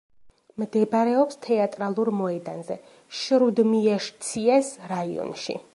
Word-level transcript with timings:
მდებარეობს 0.61 1.37
თეატრალურ 1.47 2.11
მოედანზე, 2.21 2.79
შრუდმიეშციეს 3.21 4.75
რაიონში. 4.95 5.61